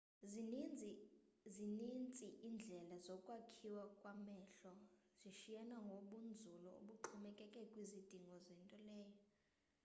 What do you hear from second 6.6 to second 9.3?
obuxhomekeke kwizidingo zento leyo